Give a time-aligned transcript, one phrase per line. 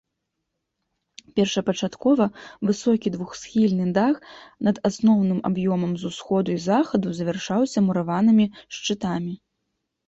[1.39, 2.23] Першапачаткова
[2.69, 4.15] высокі двухсхільны дах
[4.69, 8.45] над асноўным аб'ёмам з усходу і захаду завяршаўся мураванымі
[8.75, 9.33] шчытамі.